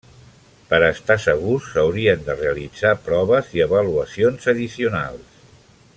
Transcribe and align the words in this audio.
Per 0.69 0.77
estar 0.85 1.17
segurs 1.25 1.67
s'haurien 1.73 2.25
de 2.29 2.37
realitzar 2.39 2.95
proves 3.11 3.55
i 3.59 3.65
avaluacions 3.67 4.51
addicionals. 4.55 5.41